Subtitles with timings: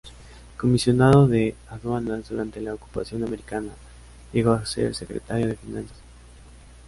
[0.57, 3.69] Comisionado de Aduanas durante la ocupación americana,
[4.33, 5.97] llegó a ser Secretario de Finanzas.